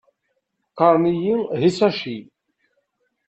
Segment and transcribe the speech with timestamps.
[0.71, 2.17] Qqaren-iyi Hisashi.